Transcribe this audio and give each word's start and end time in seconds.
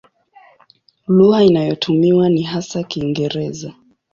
Lugha 1.07 1.43
inayotumiwa 1.43 2.29
ni 2.29 2.41
hasa 2.43 2.83
Kiingereza. 2.83 3.73